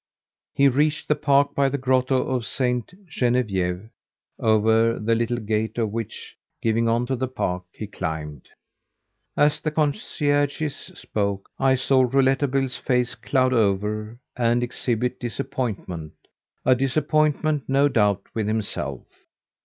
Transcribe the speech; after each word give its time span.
He 0.55 0.67
reached 0.67 1.07
the 1.07 1.15
park 1.15 1.53
by 1.53 1.69
the 1.69 1.77
grotto 1.77 2.23
of 2.27 2.43
Sainte 2.47 2.95
Genevieve, 3.07 3.89
over 4.39 4.97
the 4.97 5.13
little 5.13 5.37
gate 5.37 5.77
of 5.77 5.91
which, 5.91 6.35
giving 6.59 6.87
on 6.89 7.05
to 7.05 7.15
the 7.15 7.27
park, 7.27 7.65
he 7.71 7.85
climbed. 7.85 8.49
As 9.37 9.61
the 9.61 9.69
concierges 9.69 10.75
spoke, 10.75 11.51
I 11.59 11.75
saw 11.75 12.01
Rouletabille's 12.01 12.77
face 12.77 13.13
cloud 13.13 13.53
over 13.53 14.17
and 14.35 14.63
exhibit 14.63 15.19
disappointment 15.19 16.13
a 16.65 16.73
disappointment, 16.73 17.65
no 17.67 17.87
doubt, 17.87 18.23
with 18.33 18.47
himself. 18.47 19.05